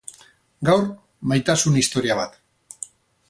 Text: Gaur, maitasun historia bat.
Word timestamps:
Gaur, 0.69 0.81
maitasun 1.33 1.77
historia 1.81 2.17
bat. 2.23 2.39